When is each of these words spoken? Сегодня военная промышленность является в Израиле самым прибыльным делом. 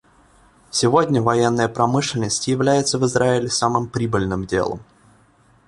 Сегодня 0.71 1.21
военная 1.21 1.67
промышленность 1.69 2.47
является 2.47 2.97
в 2.97 3.05
Израиле 3.05 3.49
самым 3.51 3.87
прибыльным 3.87 4.47
делом. 4.47 4.79